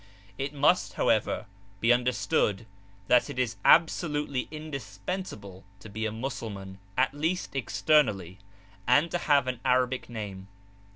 [0.35, 1.45] It must, however,
[1.79, 2.65] be understood
[3.07, 8.39] that it is absolutely indispensable to be a Mussulman (at least externally)
[8.87, 10.47] and to have an Arabic name.